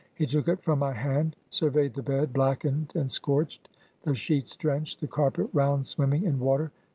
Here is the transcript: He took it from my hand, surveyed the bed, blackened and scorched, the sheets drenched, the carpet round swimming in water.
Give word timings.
He 0.15 0.25
took 0.25 0.47
it 0.47 0.63
from 0.63 0.79
my 0.79 0.93
hand, 0.93 1.35
surveyed 1.51 1.93
the 1.93 2.01
bed, 2.01 2.33
blackened 2.33 2.91
and 2.95 3.11
scorched, 3.11 3.69
the 4.01 4.15
sheets 4.15 4.55
drenched, 4.55 4.99
the 4.99 5.05
carpet 5.07 5.47
round 5.53 5.85
swimming 5.85 6.23
in 6.23 6.39
water. 6.39 6.71